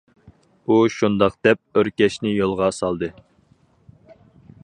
[0.71, 3.11] ئۇ شۇنداق دەپ ئۆركەشنى يولغا سالدى.